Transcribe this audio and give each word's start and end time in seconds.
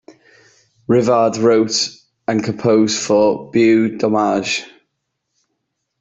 Rivard 0.89 1.37
wrote 1.39 1.89
and 2.27 2.43
composed 2.43 2.97
for 3.03 3.51
Beau 3.51 3.87
Dommage. 3.99 4.63